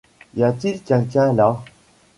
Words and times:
Y 0.35 0.41
a-t-il 0.41 0.81
quelqu’un 0.81 1.31
là? 1.33 1.61